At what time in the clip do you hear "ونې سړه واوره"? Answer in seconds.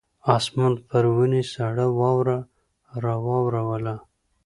1.15-2.37